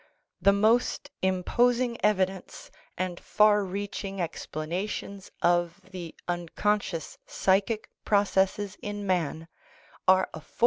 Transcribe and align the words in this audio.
The 0.41 0.51
most 0.51 1.11
imposing 1.21 2.03
evidence 2.03 2.71
and 2.97 3.19
far 3.19 3.63
reaching 3.63 4.19
explanations 4.19 5.29
of 5.43 5.79
the 5.91 6.15
unconscious 6.27 7.19
psychic 7.27 7.87
processes 8.03 8.79
in 8.81 9.05
man 9.05 9.47
are 10.07 10.23
afforded 10.31 10.31
by 10.33 10.39
the 10.39 10.39
Lit. 10.39 10.59